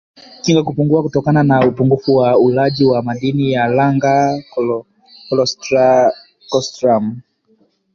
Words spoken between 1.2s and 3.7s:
na upungufu wa ulaji wa madini ya